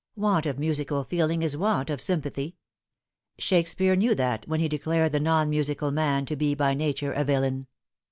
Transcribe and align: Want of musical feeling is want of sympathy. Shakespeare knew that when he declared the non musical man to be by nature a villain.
Want 0.15 0.47
of 0.47 0.57
musical 0.57 1.03
feeling 1.03 1.43
is 1.43 1.55
want 1.55 1.91
of 1.91 2.01
sympathy. 2.01 2.55
Shakespeare 3.37 3.95
knew 3.95 4.15
that 4.15 4.47
when 4.47 4.59
he 4.59 4.67
declared 4.67 5.11
the 5.11 5.19
non 5.19 5.47
musical 5.51 5.91
man 5.91 6.25
to 6.25 6.35
be 6.35 6.55
by 6.55 6.73
nature 6.73 7.13
a 7.13 7.23
villain. 7.23 7.67